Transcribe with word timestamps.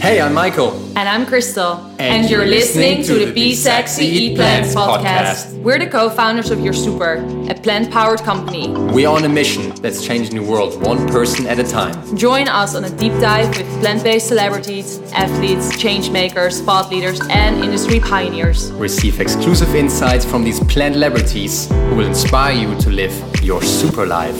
Hey, 0.00 0.20
I'm 0.20 0.34
Michael. 0.34 0.72
And 0.96 1.08
I'm 1.08 1.24
Kristel. 1.24 1.94
And 1.98 2.28
you're 2.28 2.44
listening 2.46 3.02
to 3.04 3.24
the 3.26 3.32
Be 3.32 3.54
Sexy, 3.54 4.04
Eat 4.04 4.36
Plants 4.36 4.74
podcast. 4.74 5.54
We're 5.62 5.78
the 5.78 5.86
co 5.86 6.10
founders 6.10 6.50
of 6.50 6.60
Your 6.60 6.72
Super, 6.72 7.14
a 7.48 7.54
plant 7.54 7.90
powered 7.90 8.20
company. 8.20 8.68
We 8.92 9.06
are 9.06 9.16
on 9.16 9.24
a 9.24 9.28
mission 9.28 9.74
that's 9.76 10.04
changing 10.04 10.36
the 10.36 10.42
world 10.42 10.80
one 10.82 11.06
person 11.08 11.46
at 11.46 11.58
a 11.58 11.64
time. 11.64 12.16
Join 12.16 12.48
us 12.48 12.74
on 12.74 12.84
a 12.84 12.90
deep 12.90 13.12
dive 13.20 13.48
with 13.56 13.66
plant 13.80 14.02
based 14.02 14.28
celebrities, 14.28 15.00
athletes, 15.12 15.76
change 15.78 16.10
makers, 16.10 16.60
thought 16.60 16.90
leaders, 16.90 17.20
and 17.30 17.64
industry 17.64 17.98
pioneers. 18.00 18.70
Receive 18.72 19.20
exclusive 19.20 19.74
insights 19.74 20.24
from 20.24 20.44
these 20.44 20.60
plant 20.60 20.94
celebrities 20.94 21.68
who 21.68 21.96
will 21.96 22.06
inspire 22.06 22.54
you 22.54 22.78
to 22.80 22.90
live 22.90 23.12
your 23.42 23.62
super 23.62 24.06
life. 24.06 24.36